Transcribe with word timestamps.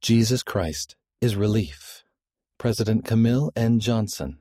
Jesus 0.00 0.44
Christ 0.44 0.94
is 1.20 1.34
relief. 1.34 2.04
President 2.56 3.04
Camille 3.04 3.50
N. 3.56 3.80
Johnson. 3.80 4.38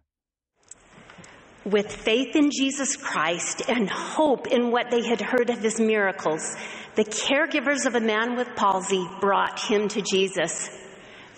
With 1.66 1.92
faith 1.92 2.36
in 2.36 2.52
Jesus 2.52 2.96
Christ 2.96 3.64
and 3.68 3.90
hope 3.90 4.48
in 4.48 4.72
what 4.72 4.92
they 4.92 5.04
had 5.04 5.20
heard 5.20 5.50
of 5.50 5.60
his 5.60 5.80
miracles, 5.80 6.56
the 6.96 7.04
caregivers 7.04 7.88
of 7.88 7.96
a 7.96 8.00
man 8.00 8.36
with 8.36 8.48
palsy 8.56 9.04
brought 9.20 9.60
him 9.60 9.88
to 9.90 10.02
Jesus. 10.04 10.70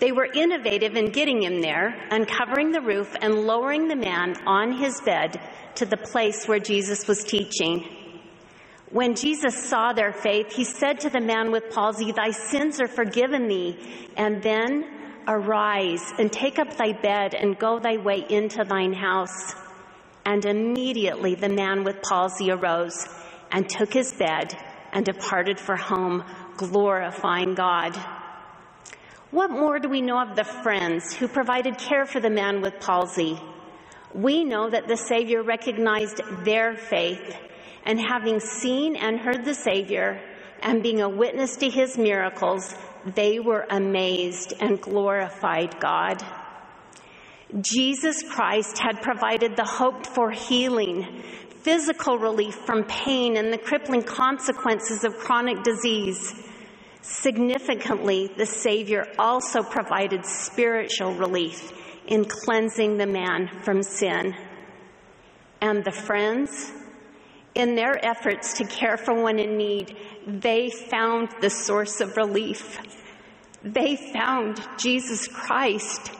They 0.00 0.12
were 0.12 0.26
innovative 0.26 0.96
in 0.96 1.12
getting 1.12 1.42
him 1.42 1.62
there, 1.62 1.94
uncovering 2.10 2.72
the 2.72 2.82
roof 2.82 3.16
and 3.22 3.46
lowering 3.46 3.88
the 3.88 3.96
man 3.96 4.36
on 4.46 4.72
his 4.72 5.00
bed 5.00 5.40
to 5.76 5.86
the 5.86 5.96
place 5.96 6.46
where 6.46 6.60
Jesus 6.60 7.08
was 7.08 7.24
teaching. 7.24 7.99
When 8.90 9.14
Jesus 9.14 9.68
saw 9.68 9.92
their 9.92 10.12
faith, 10.12 10.52
he 10.52 10.64
said 10.64 11.00
to 11.00 11.10
the 11.10 11.20
man 11.20 11.52
with 11.52 11.70
palsy, 11.70 12.10
Thy 12.12 12.30
sins 12.30 12.80
are 12.80 12.88
forgiven 12.88 13.46
thee. 13.46 13.78
And 14.16 14.42
then 14.42 14.84
arise 15.28 16.12
and 16.18 16.32
take 16.32 16.58
up 16.58 16.76
thy 16.76 16.92
bed 16.92 17.34
and 17.34 17.58
go 17.58 17.78
thy 17.78 17.98
way 17.98 18.26
into 18.28 18.64
thine 18.64 18.92
house. 18.92 19.54
And 20.26 20.44
immediately 20.44 21.34
the 21.34 21.48
man 21.48 21.84
with 21.84 22.02
palsy 22.02 22.50
arose 22.50 23.06
and 23.52 23.68
took 23.68 23.92
his 23.92 24.12
bed 24.12 24.56
and 24.92 25.04
departed 25.04 25.58
for 25.58 25.76
home, 25.76 26.24
glorifying 26.56 27.54
God. 27.54 27.96
What 29.30 29.50
more 29.50 29.78
do 29.78 29.88
we 29.88 30.02
know 30.02 30.20
of 30.20 30.34
the 30.34 30.44
friends 30.44 31.14
who 31.14 31.28
provided 31.28 31.78
care 31.78 32.04
for 32.04 32.18
the 32.18 32.30
man 32.30 32.60
with 32.60 32.80
palsy? 32.80 33.40
We 34.12 34.44
know 34.44 34.68
that 34.68 34.88
the 34.88 34.96
Savior 34.96 35.42
recognized 35.44 36.20
their 36.44 36.74
faith, 36.74 37.36
and 37.84 38.00
having 38.00 38.40
seen 38.40 38.96
and 38.96 39.18
heard 39.20 39.44
the 39.44 39.54
Savior, 39.54 40.20
and 40.62 40.82
being 40.82 41.00
a 41.00 41.08
witness 41.08 41.56
to 41.56 41.70
his 41.70 41.96
miracles, 41.96 42.74
they 43.04 43.38
were 43.40 43.66
amazed 43.70 44.52
and 44.60 44.80
glorified 44.80 45.80
God. 45.80 46.22
Jesus 47.60 48.22
Christ 48.22 48.78
had 48.78 49.02
provided 49.02 49.56
the 49.56 49.64
hoped 49.64 50.06
for 50.06 50.30
healing, 50.30 51.22
physical 51.62 52.18
relief 52.18 52.54
from 52.54 52.84
pain 52.84 53.36
and 53.36 53.52
the 53.52 53.58
crippling 53.58 54.02
consequences 54.02 55.04
of 55.04 55.18
chronic 55.18 55.62
disease. 55.62 56.34
Significantly, 57.02 58.30
the 58.36 58.46
Savior 58.46 59.06
also 59.18 59.62
provided 59.62 60.24
spiritual 60.24 61.14
relief 61.14 61.72
in 62.06 62.24
cleansing 62.24 62.98
the 62.98 63.06
man 63.06 63.48
from 63.62 63.82
sin. 63.82 64.34
And 65.60 65.84
the 65.84 65.92
friends, 65.92 66.72
in 67.54 67.74
their 67.74 68.04
efforts 68.04 68.58
to 68.58 68.64
care 68.64 68.96
for 68.96 69.14
one 69.14 69.38
in 69.38 69.56
need, 69.56 69.96
they 70.26 70.70
found 70.70 71.28
the 71.40 71.50
source 71.50 72.00
of 72.00 72.16
relief. 72.16 72.78
They 73.62 73.96
found 73.96 74.60
Jesus 74.78 75.26
Christ. 75.28 76.12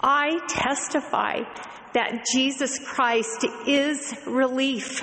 I 0.00 0.38
testify 0.48 1.40
that 1.94 2.24
Jesus 2.32 2.78
Christ 2.78 3.44
is 3.66 4.14
relief. 4.26 5.02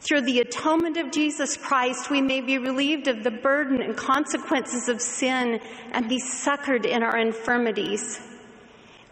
Through 0.00 0.22
the 0.22 0.40
atonement 0.40 0.98
of 0.98 1.10
Jesus 1.10 1.56
Christ, 1.56 2.10
we 2.10 2.20
may 2.20 2.42
be 2.42 2.58
relieved 2.58 3.08
of 3.08 3.24
the 3.24 3.30
burden 3.30 3.80
and 3.80 3.96
consequences 3.96 4.90
of 4.90 5.00
sin 5.00 5.60
and 5.92 6.08
be 6.08 6.18
succored 6.18 6.84
in 6.84 7.02
our 7.02 7.16
infirmities. 7.16 8.20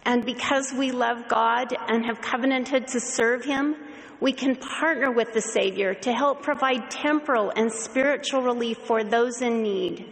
And 0.05 0.27
because 0.27 0.73
we 0.73 0.91
love 0.91 1.29
God 1.29 1.75
and 1.89 2.05
have 2.05 2.21
covenanted 2.21 2.89
to 2.89 3.01
serve 3.01 3.45
Him, 3.45 3.75
we 4.23 4.33
can 4.33 4.55
partner 4.55 5.11
with 5.11 5.33
the 5.33 5.41
Savior 5.41 5.95
to 5.95 6.13
help 6.13 6.43
provide 6.43 6.89
temporal 6.93 7.53
and 7.57 7.73
spiritual 7.73 8.41
relief 8.41 8.79
for 8.79 9.03
those 9.03 9.43
in 9.43 9.65
need, 9.65 10.07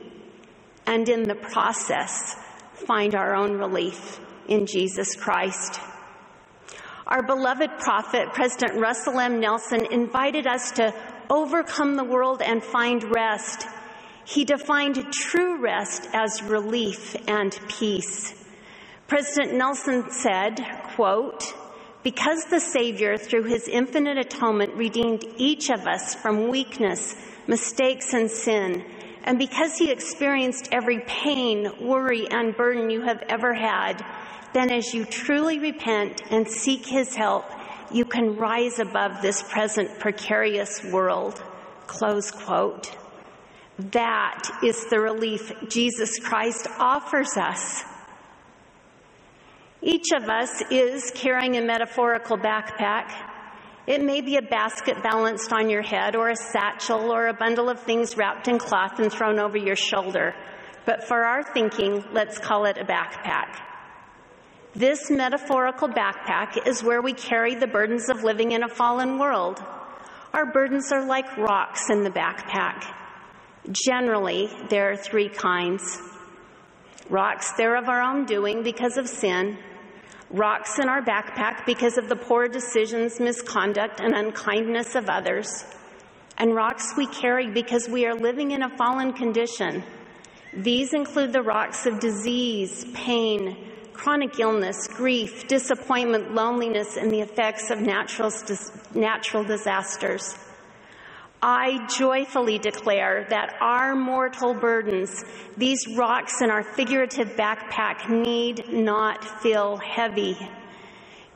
and 0.84 1.08
in 1.08 1.22
the 1.22 1.36
process, 1.36 2.34
find 2.72 3.14
our 3.14 3.36
own 3.36 3.56
relief 3.56 4.18
in 4.48 4.66
Jesus 4.66 5.14
Christ. 5.14 5.80
Our 7.06 7.22
beloved 7.22 7.70
prophet, 7.78 8.32
President 8.32 8.80
Russell 8.80 9.20
M. 9.20 9.38
Nelson, 9.38 9.86
invited 9.92 10.44
us 10.44 10.72
to 10.72 10.92
overcome 11.30 11.94
the 11.94 12.02
world 12.02 12.42
and 12.42 12.64
find 12.64 13.04
rest. 13.14 13.64
He 14.24 14.44
defined 14.44 15.12
true 15.12 15.62
rest 15.62 16.08
as 16.12 16.42
relief 16.42 17.14
and 17.28 17.56
peace. 17.68 18.34
President 19.06 19.54
Nelson 19.54 20.10
said, 20.10 20.56
quote, 20.96 21.54
because 22.02 22.44
the 22.46 22.60
Savior, 22.60 23.16
through 23.16 23.44
his 23.44 23.68
infinite 23.68 24.18
atonement, 24.18 24.74
redeemed 24.74 25.24
each 25.36 25.70
of 25.70 25.86
us 25.86 26.14
from 26.14 26.48
weakness, 26.48 27.14
mistakes, 27.46 28.14
and 28.14 28.30
sin, 28.30 28.84
and 29.24 29.38
because 29.38 29.76
he 29.76 29.90
experienced 29.90 30.70
every 30.72 31.00
pain, 31.00 31.70
worry, 31.80 32.26
and 32.30 32.56
burden 32.56 32.90
you 32.90 33.02
have 33.02 33.22
ever 33.28 33.52
had, 33.52 34.04
then 34.54 34.70
as 34.70 34.94
you 34.94 35.04
truly 35.04 35.58
repent 35.58 36.22
and 36.30 36.48
seek 36.48 36.86
his 36.86 37.14
help, 37.14 37.44
you 37.92 38.04
can 38.04 38.36
rise 38.36 38.78
above 38.78 39.20
this 39.20 39.42
present 39.42 39.98
precarious 39.98 40.82
world. 40.84 41.42
Close 41.86 42.30
quote. 42.30 42.96
That 43.78 44.42
is 44.62 44.86
the 44.86 45.00
relief 45.00 45.52
Jesus 45.68 46.18
Christ 46.18 46.66
offers 46.78 47.36
us. 47.36 47.82
Each 49.82 50.12
of 50.12 50.28
us 50.28 50.62
is 50.70 51.10
carrying 51.14 51.56
a 51.56 51.62
metaphorical 51.62 52.36
backpack. 52.36 53.12
It 53.86 54.02
may 54.02 54.20
be 54.20 54.36
a 54.36 54.42
basket 54.42 55.02
balanced 55.02 55.54
on 55.54 55.70
your 55.70 55.80
head, 55.80 56.16
or 56.16 56.28
a 56.28 56.36
satchel, 56.36 57.10
or 57.10 57.28
a 57.28 57.34
bundle 57.34 57.70
of 57.70 57.80
things 57.80 58.14
wrapped 58.14 58.46
in 58.46 58.58
cloth 58.58 58.98
and 58.98 59.10
thrown 59.10 59.38
over 59.38 59.56
your 59.56 59.76
shoulder. 59.76 60.34
But 60.84 61.04
for 61.04 61.24
our 61.24 61.42
thinking, 61.42 62.04
let's 62.12 62.38
call 62.38 62.66
it 62.66 62.76
a 62.76 62.84
backpack. 62.84 63.56
This 64.74 65.10
metaphorical 65.10 65.88
backpack 65.88 66.66
is 66.66 66.84
where 66.84 67.00
we 67.00 67.14
carry 67.14 67.54
the 67.54 67.66
burdens 67.66 68.10
of 68.10 68.22
living 68.22 68.52
in 68.52 68.62
a 68.62 68.68
fallen 68.68 69.18
world. 69.18 69.64
Our 70.34 70.52
burdens 70.52 70.92
are 70.92 71.06
like 71.06 71.38
rocks 71.38 71.88
in 71.88 72.04
the 72.04 72.10
backpack. 72.10 72.84
Generally, 73.72 74.50
there 74.68 74.92
are 74.92 74.96
three 74.96 75.30
kinds 75.30 75.98
rocks 77.10 77.52
they're 77.52 77.76
of 77.76 77.88
our 77.88 78.00
own 78.00 78.24
doing 78.24 78.62
because 78.62 78.96
of 78.96 79.08
sin, 79.08 79.58
rocks 80.30 80.78
in 80.78 80.88
our 80.88 81.02
backpack 81.02 81.66
because 81.66 81.98
of 81.98 82.08
the 82.08 82.16
poor 82.16 82.48
decisions, 82.48 83.18
misconduct, 83.18 84.00
and 84.00 84.14
unkindness 84.14 84.94
of 84.94 85.08
others, 85.08 85.64
and 86.38 86.54
rocks 86.54 86.94
we 86.96 87.06
carry 87.06 87.50
because 87.50 87.88
we 87.88 88.06
are 88.06 88.14
living 88.14 88.52
in 88.52 88.62
a 88.62 88.76
fallen 88.76 89.12
condition. 89.12 89.82
These 90.52 90.94
include 90.94 91.32
the 91.32 91.42
rocks 91.42 91.86
of 91.86 92.00
disease, 92.00 92.84
pain, 92.94 93.56
chronic 93.92 94.38
illness, 94.40 94.88
grief, 94.88 95.46
disappointment, 95.46 96.34
loneliness, 96.34 96.96
and 96.96 97.10
the 97.10 97.20
effects 97.20 97.70
of 97.70 97.80
natural, 97.80 98.32
natural 98.94 99.44
disasters. 99.44 100.34
I 101.42 101.86
joyfully 101.86 102.58
declare 102.58 103.26
that 103.30 103.56
our 103.62 103.96
mortal 103.96 104.52
burdens, 104.52 105.24
these 105.56 105.86
rocks 105.96 106.42
in 106.42 106.50
our 106.50 106.62
figurative 106.62 107.30
backpack, 107.30 108.10
need 108.10 108.70
not 108.70 109.24
feel 109.40 109.78
heavy. 109.78 110.36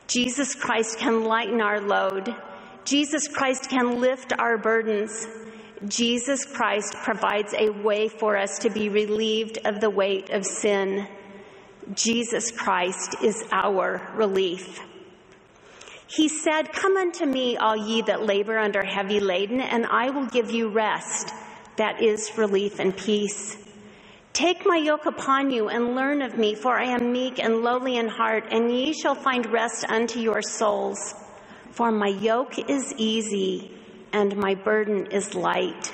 Jesus 0.07 0.53
Christ 0.53 0.99
can 0.99 1.23
lighten 1.23 1.59
our 1.59 1.81
load. 1.81 2.35
Jesus 2.83 3.27
Christ 3.27 3.67
can 3.69 3.99
lift 3.99 4.31
our 4.37 4.59
burdens. 4.59 5.27
Jesus 5.87 6.45
Christ 6.45 6.93
provides 7.03 7.55
a 7.57 7.71
way 7.71 8.07
for 8.07 8.37
us 8.37 8.59
to 8.59 8.69
be 8.69 8.89
relieved 8.89 9.57
of 9.65 9.81
the 9.81 9.89
weight 9.89 10.29
of 10.29 10.45
sin. 10.45 11.07
Jesus 11.95 12.51
Christ 12.51 13.15
is 13.23 13.43
our 13.51 14.11
relief. 14.15 14.79
He 16.07 16.27
said, 16.27 16.71
Come 16.71 16.97
unto 16.97 17.25
me, 17.25 17.57
all 17.57 17.75
ye 17.75 18.01
that 18.03 18.23
labor 18.23 18.57
under 18.57 18.83
heavy 18.83 19.19
laden, 19.19 19.61
and 19.61 19.85
I 19.85 20.09
will 20.09 20.27
give 20.27 20.51
you 20.51 20.69
rest. 20.69 21.33
That 21.77 22.01
is 22.01 22.37
relief 22.37 22.79
and 22.79 22.95
peace. 22.95 23.57
Take 24.33 24.65
my 24.65 24.77
yoke 24.77 25.05
upon 25.05 25.49
you 25.49 25.69
and 25.69 25.95
learn 25.95 26.21
of 26.21 26.37
me, 26.37 26.55
for 26.55 26.77
I 26.77 26.85
am 26.85 27.11
meek 27.11 27.39
and 27.39 27.63
lowly 27.63 27.97
in 27.97 28.07
heart, 28.07 28.45
and 28.51 28.69
ye 28.69 28.93
shall 28.93 29.15
find 29.15 29.45
rest 29.51 29.85
unto 29.89 30.19
your 30.19 30.41
souls. 30.41 31.15
For 31.71 31.91
my 31.91 32.07
yoke 32.07 32.59
is 32.69 32.93
easy 32.97 33.71
and 34.13 34.37
my 34.37 34.55
burden 34.55 35.07
is 35.07 35.35
light. 35.35 35.93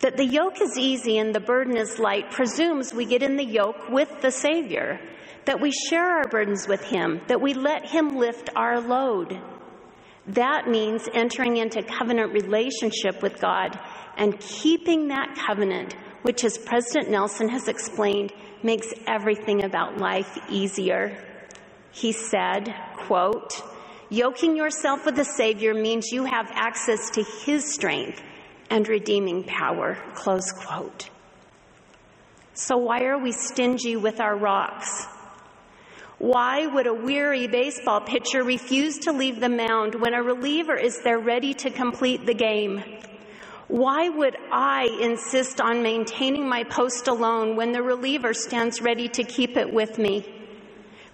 That 0.00 0.16
the 0.16 0.24
yoke 0.24 0.60
is 0.60 0.78
easy 0.78 1.18
and 1.18 1.34
the 1.34 1.40
burden 1.40 1.76
is 1.76 1.98
light 1.98 2.30
presumes 2.30 2.92
we 2.92 3.06
get 3.06 3.22
in 3.22 3.36
the 3.36 3.44
yoke 3.44 3.88
with 3.88 4.20
the 4.20 4.30
Savior, 4.30 5.00
that 5.48 5.62
we 5.62 5.72
share 5.72 6.04
our 6.04 6.28
burdens 6.28 6.68
with 6.68 6.84
Him, 6.84 7.22
that 7.28 7.40
we 7.40 7.54
let 7.54 7.86
Him 7.86 8.18
lift 8.18 8.50
our 8.54 8.80
load. 8.80 9.40
That 10.26 10.68
means 10.68 11.08
entering 11.14 11.56
into 11.56 11.82
covenant 11.82 12.34
relationship 12.34 13.22
with 13.22 13.40
God 13.40 13.80
and 14.18 14.38
keeping 14.38 15.08
that 15.08 15.42
covenant, 15.46 15.96
which, 16.20 16.44
as 16.44 16.58
President 16.58 17.10
Nelson 17.10 17.48
has 17.48 17.66
explained, 17.66 18.30
makes 18.62 18.92
everything 19.06 19.64
about 19.64 19.96
life 19.96 20.36
easier. 20.50 21.16
He 21.92 22.12
said, 22.12 22.68
quote, 22.98 23.54
Yoking 24.10 24.54
yourself 24.54 25.06
with 25.06 25.16
the 25.16 25.24
Savior 25.24 25.72
means 25.72 26.12
you 26.12 26.26
have 26.26 26.50
access 26.52 27.08
to 27.12 27.22
His 27.22 27.72
strength 27.72 28.20
and 28.68 28.86
redeeming 28.86 29.44
power. 29.44 29.96
Close 30.12 30.52
quote. 30.52 31.08
So 32.52 32.76
why 32.76 33.04
are 33.04 33.18
we 33.18 33.32
stingy 33.32 33.96
with 33.96 34.20
our 34.20 34.36
rocks? 34.36 35.06
Why 36.18 36.66
would 36.66 36.88
a 36.88 36.94
weary 36.94 37.46
baseball 37.46 38.00
pitcher 38.00 38.42
refuse 38.42 38.98
to 39.00 39.12
leave 39.12 39.38
the 39.38 39.48
mound 39.48 39.94
when 39.94 40.14
a 40.14 40.22
reliever 40.22 40.74
is 40.74 41.00
there 41.02 41.20
ready 41.20 41.54
to 41.54 41.70
complete 41.70 42.26
the 42.26 42.34
game? 42.34 42.82
Why 43.68 44.08
would 44.08 44.36
I 44.50 44.88
insist 45.00 45.60
on 45.60 45.82
maintaining 45.82 46.48
my 46.48 46.64
post 46.64 47.06
alone 47.06 47.54
when 47.54 47.70
the 47.70 47.82
reliever 47.82 48.34
stands 48.34 48.80
ready 48.80 49.08
to 49.10 49.22
keep 49.22 49.56
it 49.56 49.72
with 49.72 49.96
me? 49.98 50.26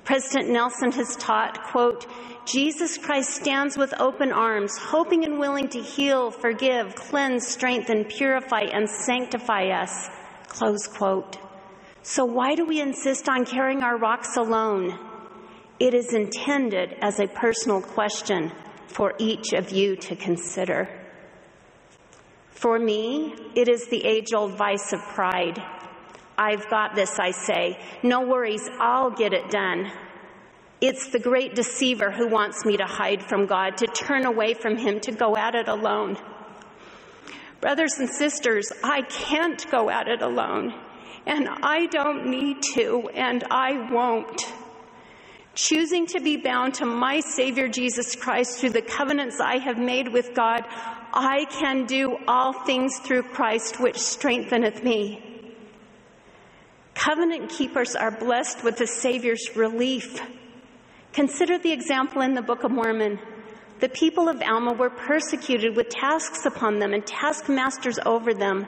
President 0.04 0.50
Nelson 0.50 0.92
has 0.92 1.16
taught, 1.16 1.64
quote, 1.64 2.06
Jesus 2.46 2.96
Christ 2.96 3.30
stands 3.30 3.76
with 3.76 3.92
open 4.00 4.32
arms, 4.32 4.76
hoping 4.78 5.24
and 5.24 5.38
willing 5.38 5.68
to 5.68 5.80
heal, 5.80 6.30
forgive, 6.30 6.94
cleanse, 6.94 7.46
strengthen, 7.46 8.04
purify, 8.04 8.62
and 8.72 8.88
sanctify 8.88 9.68
us. 9.68 10.08
Close 10.48 10.86
quote. 10.86 11.43
So 12.06 12.26
why 12.26 12.54
do 12.54 12.66
we 12.66 12.82
insist 12.82 13.30
on 13.30 13.46
carrying 13.46 13.82
our 13.82 13.96
rocks 13.96 14.36
alone? 14.36 14.98
It 15.80 15.94
is 15.94 16.12
intended 16.12 16.96
as 17.00 17.18
a 17.18 17.26
personal 17.26 17.80
question 17.80 18.52
for 18.88 19.14
each 19.18 19.54
of 19.54 19.70
you 19.70 19.96
to 19.96 20.14
consider. 20.14 20.86
For 22.50 22.78
me, 22.78 23.34
it 23.54 23.68
is 23.68 23.88
the 23.88 24.04
age 24.04 24.34
old 24.34 24.52
vice 24.52 24.92
of 24.92 25.00
pride. 25.00 25.58
I've 26.36 26.68
got 26.68 26.94
this, 26.94 27.18
I 27.18 27.30
say. 27.30 27.80
No 28.02 28.20
worries, 28.20 28.68
I'll 28.78 29.10
get 29.10 29.32
it 29.32 29.48
done. 29.48 29.90
It's 30.82 31.08
the 31.08 31.18
great 31.18 31.54
deceiver 31.54 32.10
who 32.10 32.28
wants 32.28 32.66
me 32.66 32.76
to 32.76 32.84
hide 32.84 33.22
from 33.22 33.46
God, 33.46 33.78
to 33.78 33.86
turn 33.86 34.26
away 34.26 34.52
from 34.52 34.76
Him, 34.76 35.00
to 35.00 35.12
go 35.12 35.38
at 35.38 35.54
it 35.54 35.68
alone. 35.68 36.18
Brothers 37.62 37.94
and 37.98 38.10
sisters, 38.10 38.70
I 38.82 39.00
can't 39.00 39.64
go 39.70 39.88
at 39.88 40.06
it 40.06 40.20
alone, 40.20 40.74
and 41.26 41.48
I 41.48 41.86
don't 41.86 42.26
need 42.26 42.62
to, 42.74 43.08
and 43.14 43.44
I 43.50 43.90
won't. 43.90 44.42
Choosing 45.54 46.06
to 46.08 46.20
be 46.20 46.36
bound 46.36 46.74
to 46.74 46.86
my 46.86 47.20
Savior 47.20 47.68
Jesus 47.68 48.16
Christ 48.16 48.58
through 48.58 48.70
the 48.70 48.82
covenants 48.82 49.40
I 49.40 49.58
have 49.58 49.78
made 49.78 50.08
with 50.08 50.34
God, 50.34 50.64
I 51.12 51.46
can 51.48 51.86
do 51.86 52.18
all 52.26 52.52
things 52.52 52.98
through 52.98 53.22
Christ 53.22 53.80
which 53.80 53.98
strengtheneth 53.98 54.82
me. 54.82 55.22
Covenant 56.94 57.50
keepers 57.50 57.94
are 57.94 58.10
blessed 58.10 58.64
with 58.64 58.76
the 58.78 58.86
Savior's 58.86 59.56
relief 59.56 60.20
Consider 61.14 61.58
the 61.58 61.70
example 61.70 62.22
in 62.22 62.34
the 62.34 62.42
Book 62.42 62.64
of 62.64 62.72
Mormon. 62.72 63.20
The 63.78 63.88
people 63.88 64.28
of 64.28 64.42
Alma 64.42 64.72
were 64.72 64.90
persecuted 64.90 65.76
with 65.76 65.88
tasks 65.88 66.44
upon 66.44 66.80
them 66.80 66.92
and 66.92 67.06
taskmasters 67.06 68.00
over 68.04 68.34
them. 68.34 68.66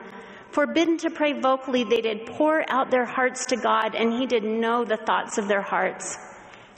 Forbidden 0.56 0.96
to 0.96 1.10
pray 1.10 1.38
vocally, 1.38 1.84
they 1.84 2.00
did 2.00 2.24
pour 2.24 2.64
out 2.72 2.90
their 2.90 3.04
hearts 3.04 3.44
to 3.44 3.56
God, 3.56 3.94
and 3.94 4.10
He 4.10 4.24
did 4.24 4.42
know 4.42 4.86
the 4.86 4.96
thoughts 4.96 5.36
of 5.36 5.48
their 5.48 5.60
hearts. 5.60 6.16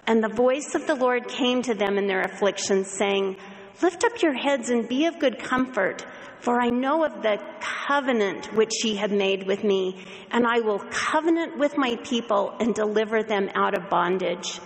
And 0.04 0.20
the 0.20 0.28
voice 0.28 0.74
of 0.74 0.88
the 0.88 0.96
Lord 0.96 1.28
came 1.28 1.62
to 1.62 1.74
them 1.74 1.96
in 1.96 2.08
their 2.08 2.22
affliction, 2.22 2.84
saying, 2.84 3.36
Lift 3.80 4.02
up 4.02 4.20
your 4.20 4.32
heads 4.32 4.68
and 4.70 4.88
be 4.88 5.06
of 5.06 5.20
good 5.20 5.38
comfort, 5.38 6.04
for 6.40 6.60
I 6.60 6.70
know 6.70 7.04
of 7.04 7.22
the 7.22 7.40
covenant 7.60 8.52
which 8.52 8.84
ye 8.84 8.96
have 8.96 9.12
made 9.12 9.46
with 9.46 9.62
me, 9.62 10.04
and 10.32 10.44
I 10.44 10.58
will 10.58 10.80
covenant 10.90 11.56
with 11.56 11.78
my 11.78 11.94
people 12.02 12.56
and 12.58 12.74
deliver 12.74 13.22
them 13.22 13.48
out 13.54 13.78
of 13.78 13.88
bondage. 13.88 14.58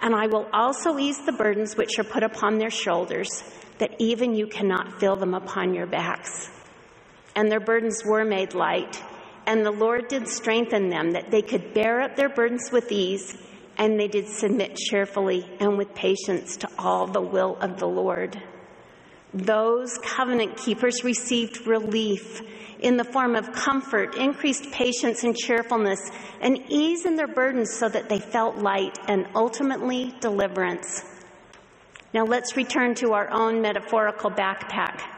And 0.00 0.14
I 0.14 0.26
will 0.26 0.48
also 0.54 0.96
ease 0.96 1.18
the 1.18 1.32
burdens 1.32 1.76
which 1.76 1.98
are 1.98 2.04
put 2.04 2.22
upon 2.22 2.56
their 2.56 2.70
shoulders, 2.70 3.28
that 3.76 3.96
even 3.98 4.34
you 4.34 4.46
cannot 4.46 4.98
feel 5.00 5.16
them 5.16 5.34
upon 5.34 5.74
your 5.74 5.86
backs. 5.86 6.48
And 7.38 7.52
their 7.52 7.60
burdens 7.60 8.04
were 8.04 8.24
made 8.24 8.52
light, 8.52 9.00
and 9.46 9.64
the 9.64 9.70
Lord 9.70 10.08
did 10.08 10.26
strengthen 10.26 10.88
them, 10.88 11.12
that 11.12 11.30
they 11.30 11.40
could 11.40 11.72
bear 11.72 12.00
up 12.00 12.16
their 12.16 12.28
burdens 12.28 12.72
with 12.72 12.90
ease, 12.90 13.38
and 13.76 13.96
they 13.96 14.08
did 14.08 14.26
submit 14.26 14.74
cheerfully 14.74 15.48
and 15.60 15.78
with 15.78 15.94
patience 15.94 16.56
to 16.56 16.68
all 16.76 17.06
the 17.06 17.20
will 17.20 17.56
of 17.60 17.78
the 17.78 17.86
Lord. 17.86 18.42
Those 19.32 19.96
covenant 19.98 20.56
keepers 20.56 21.04
received 21.04 21.64
relief 21.64 22.42
in 22.80 22.96
the 22.96 23.04
form 23.04 23.36
of 23.36 23.52
comfort, 23.52 24.16
increased 24.16 24.72
patience 24.72 25.22
and 25.22 25.36
cheerfulness, 25.36 26.00
and 26.40 26.58
ease 26.68 27.06
in 27.06 27.14
their 27.14 27.28
burdens 27.28 27.72
so 27.72 27.88
that 27.88 28.08
they 28.08 28.18
felt 28.18 28.56
light 28.56 28.98
and 29.06 29.28
ultimately 29.36 30.12
deliverance. 30.18 31.04
Now 32.12 32.24
let's 32.24 32.56
return 32.56 32.96
to 32.96 33.12
our 33.12 33.30
own 33.30 33.62
metaphorical 33.62 34.32
backpack. 34.32 35.17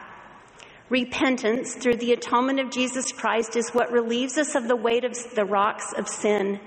Repentance 0.91 1.73
through 1.73 1.95
the 1.95 2.11
atonement 2.11 2.59
of 2.59 2.69
Jesus 2.69 3.13
Christ 3.13 3.55
is 3.55 3.69
what 3.69 3.93
relieves 3.93 4.37
us 4.37 4.55
of 4.55 4.67
the 4.67 4.75
weight 4.75 5.05
of 5.05 5.15
the 5.33 5.45
rocks 5.45 5.93
of 5.93 6.09
sin. 6.09 6.59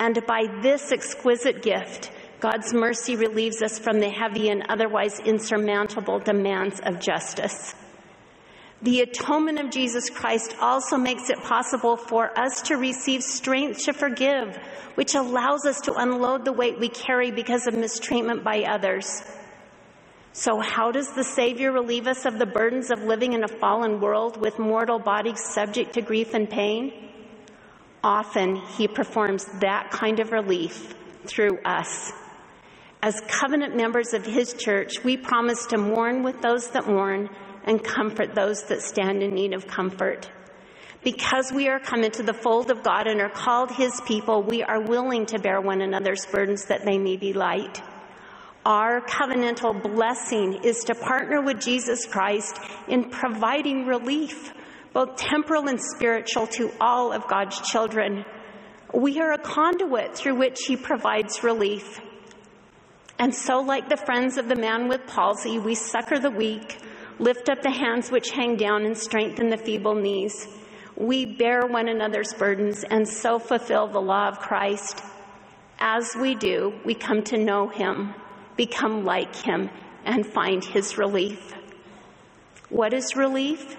And 0.00 0.20
by 0.26 0.46
this 0.60 0.90
exquisite 0.90 1.62
gift, 1.62 2.10
God's 2.40 2.74
mercy 2.74 3.14
relieves 3.14 3.62
us 3.62 3.78
from 3.78 4.00
the 4.00 4.10
heavy 4.10 4.48
and 4.48 4.64
otherwise 4.68 5.20
insurmountable 5.20 6.18
demands 6.18 6.80
of 6.80 6.98
justice. 6.98 7.76
The 8.82 9.02
atonement 9.02 9.60
of 9.60 9.70
Jesus 9.70 10.10
Christ 10.10 10.56
also 10.60 10.96
makes 10.96 11.30
it 11.30 11.38
possible 11.38 11.96
for 11.96 12.36
us 12.36 12.62
to 12.62 12.76
receive 12.76 13.22
strength 13.22 13.84
to 13.84 13.92
forgive, 13.92 14.56
which 14.96 15.14
allows 15.14 15.64
us 15.64 15.80
to 15.82 15.94
unload 15.94 16.44
the 16.44 16.52
weight 16.52 16.80
we 16.80 16.88
carry 16.88 17.30
because 17.30 17.68
of 17.68 17.74
mistreatment 17.74 18.42
by 18.42 18.62
others. 18.62 19.22
So, 20.32 20.60
how 20.60 20.92
does 20.92 21.12
the 21.12 21.24
Savior 21.24 21.72
relieve 21.72 22.06
us 22.06 22.24
of 22.24 22.38
the 22.38 22.46
burdens 22.46 22.92
of 22.92 23.02
living 23.02 23.32
in 23.32 23.42
a 23.42 23.48
fallen 23.48 24.00
world 24.00 24.40
with 24.40 24.60
mortal 24.60 25.00
bodies 25.00 25.42
subject 25.42 25.94
to 25.94 26.02
grief 26.02 26.34
and 26.34 26.48
pain? 26.48 26.92
Often, 28.04 28.56
He 28.76 28.86
performs 28.86 29.44
that 29.60 29.90
kind 29.90 30.20
of 30.20 30.30
relief 30.30 30.94
through 31.26 31.58
us. 31.64 32.12
As 33.02 33.20
covenant 33.26 33.76
members 33.76 34.14
of 34.14 34.24
His 34.24 34.54
church, 34.54 35.02
we 35.02 35.16
promise 35.16 35.66
to 35.66 35.78
mourn 35.78 36.22
with 36.22 36.40
those 36.40 36.70
that 36.70 36.86
mourn 36.86 37.28
and 37.64 37.82
comfort 37.82 38.34
those 38.34 38.62
that 38.64 38.82
stand 38.82 39.24
in 39.24 39.34
need 39.34 39.52
of 39.52 39.66
comfort. 39.66 40.30
Because 41.02 41.50
we 41.50 41.68
are 41.68 41.80
come 41.80 42.04
into 42.04 42.22
the 42.22 42.34
fold 42.34 42.70
of 42.70 42.84
God 42.84 43.08
and 43.08 43.20
are 43.20 43.30
called 43.30 43.72
His 43.72 44.00
people, 44.02 44.44
we 44.44 44.62
are 44.62 44.80
willing 44.80 45.26
to 45.26 45.40
bear 45.40 45.60
one 45.60 45.82
another's 45.82 46.24
burdens 46.26 46.66
that 46.66 46.84
they 46.84 46.98
may 46.98 47.16
be 47.16 47.32
light. 47.32 47.82
Our 48.66 49.00
covenantal 49.00 49.82
blessing 49.82 50.60
is 50.64 50.84
to 50.84 50.94
partner 50.94 51.40
with 51.40 51.62
Jesus 51.62 52.04
Christ 52.04 52.58
in 52.88 53.08
providing 53.08 53.86
relief, 53.86 54.52
both 54.92 55.16
temporal 55.16 55.68
and 55.68 55.80
spiritual, 55.80 56.46
to 56.48 56.70
all 56.78 57.10
of 57.10 57.26
God's 57.26 57.58
children. 57.60 58.22
We 58.92 59.18
are 59.18 59.32
a 59.32 59.38
conduit 59.38 60.14
through 60.14 60.34
which 60.34 60.58
He 60.66 60.76
provides 60.76 61.42
relief. 61.42 62.00
And 63.18 63.34
so, 63.34 63.60
like 63.60 63.88
the 63.88 63.96
friends 63.96 64.36
of 64.36 64.48
the 64.48 64.56
man 64.56 64.88
with 64.88 65.06
palsy, 65.06 65.58
we 65.58 65.74
succor 65.74 66.18
the 66.18 66.30
weak, 66.30 66.78
lift 67.18 67.48
up 67.48 67.62
the 67.62 67.70
hands 67.70 68.10
which 68.10 68.30
hang 68.30 68.56
down, 68.56 68.84
and 68.84 68.96
strengthen 68.96 69.48
the 69.48 69.56
feeble 69.56 69.94
knees. 69.94 70.48
We 70.96 71.24
bear 71.24 71.66
one 71.66 71.88
another's 71.88 72.34
burdens 72.34 72.84
and 72.84 73.08
so 73.08 73.38
fulfill 73.38 73.88
the 73.88 74.00
law 74.00 74.28
of 74.28 74.38
Christ. 74.38 75.02
As 75.78 76.14
we 76.14 76.34
do, 76.34 76.74
we 76.84 76.94
come 76.94 77.22
to 77.24 77.38
know 77.38 77.68
Him, 77.68 78.14
become 78.60 79.06
like 79.06 79.34
Him, 79.34 79.70
and 80.04 80.26
find 80.26 80.62
His 80.62 80.98
relief. 80.98 81.54
What 82.68 82.92
is 82.92 83.16
relief? 83.16 83.74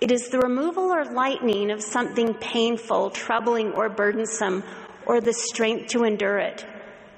It 0.00 0.10
is 0.10 0.28
the 0.28 0.40
removal 0.40 0.92
or 0.92 1.04
lightening 1.04 1.70
of 1.70 1.80
something 1.80 2.34
painful, 2.34 3.10
troubling, 3.10 3.70
or 3.74 3.88
burdensome, 3.88 4.64
or 5.06 5.20
the 5.20 5.32
strength 5.32 5.92
to 5.92 6.02
endure 6.02 6.38
it. 6.38 6.66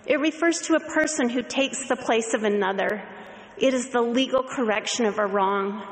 It 0.06 0.20
refers 0.20 0.58
to 0.66 0.74
a 0.74 0.80
person 0.80 1.30
who 1.30 1.42
takes 1.42 1.88
the 1.88 1.96
place 1.96 2.34
of 2.34 2.44
another, 2.44 3.02
it 3.56 3.72
is 3.72 3.88
the 3.88 4.02
legal 4.02 4.42
correction 4.42 5.06
of 5.06 5.18
a 5.18 5.26
wrong. 5.26 5.82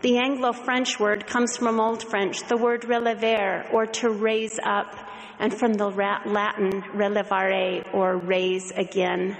The 0.00 0.18
Anglo 0.18 0.52
French 0.52 0.98
word 0.98 1.28
comes 1.28 1.56
from 1.56 1.78
Old 1.78 2.02
French, 2.02 2.42
the 2.48 2.56
word 2.56 2.82
relever, 2.82 3.72
or 3.72 3.86
to 4.00 4.10
raise 4.10 4.58
up, 4.60 4.92
and 5.38 5.54
from 5.54 5.74
the 5.74 5.88
Latin 5.88 6.82
relevare, 6.94 7.94
or 7.94 8.16
raise 8.16 8.72
again. 8.72 9.36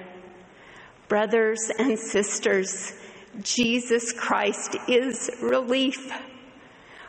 Brothers 1.09 1.71
and 1.79 1.97
sisters, 1.97 2.93
Jesus 3.41 4.13
Christ 4.13 4.77
is 4.89 5.31
relief. 5.41 6.13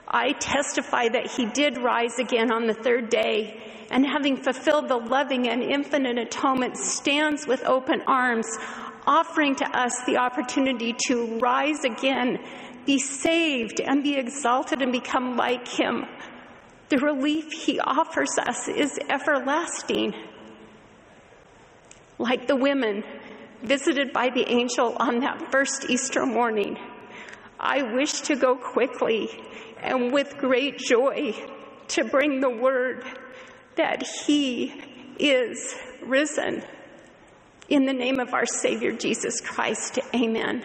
I 0.08 0.34
testify 0.34 1.10
that 1.10 1.32
he 1.32 1.48
did 1.48 1.80
rise 1.80 2.20
again 2.20 2.51
on 2.51 2.68
the 2.68 2.75
third 2.75 3.10
day, 3.10 3.60
and 3.89 4.06
having 4.06 4.38
fulfilled 4.38 4.88
the 4.88 4.98
loving 4.98 5.50
and 5.50 5.63
infinite 5.63 6.20
atonement, 6.20 6.77
stands 6.77 7.48
with 7.48 7.63
open 7.66 8.04
arms, 8.06 8.48
offering 9.08 9.56
to 9.56 9.66
us 9.66 10.04
the 10.06 10.18
opportunity 10.18 10.94
to 11.08 11.39
rise 11.39 11.84
again, 11.84 12.38
be 12.86 13.00
saved, 13.00 13.82
and 13.82 14.04
be 14.04 14.16
exalted 14.16 14.84
and 14.84 14.92
become 14.92 15.38
like 15.38 15.68
Him. 15.68 16.06
The 16.89 17.00
relief 17.00 17.51
He 17.51 17.80
offers 17.80 18.38
us 18.38 18.68
is 18.68 19.00
everlasting. 19.10 20.13
Like 22.20 22.48
the 22.48 22.56
women 22.56 23.04
visited 23.62 24.14
by 24.14 24.30
the 24.30 24.50
angel 24.50 24.96
on 25.00 25.20
that 25.20 25.52
first 25.52 25.90
Easter 25.90 26.26
morning, 26.26 26.78
I 27.60 27.84
wish 27.84 28.22
to 28.22 28.36
go 28.36 28.56
quickly 28.56 29.30
and 29.82 30.12
with 30.12 30.38
great 30.38 30.78
joy 30.78 31.36
to 31.90 32.04
bring 32.04 32.42
the 32.42 32.50
word 32.50 33.04
that 33.76 34.06
he 34.26 34.74
is 35.20 35.76
risen. 36.04 36.64
In 37.70 37.86
the 37.86 37.94
name 37.94 38.20
of 38.20 38.34
our 38.34 38.46
Savior 38.46 38.92
Jesus 38.92 39.42
Christ, 39.42 40.00
amen. 40.14 40.64